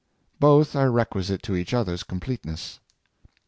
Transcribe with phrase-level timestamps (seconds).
[0.39, 2.79] Both are requisite to each other's completeness.